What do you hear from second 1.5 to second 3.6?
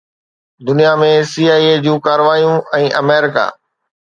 I A جون ڪارروايون ۽ آمريڪا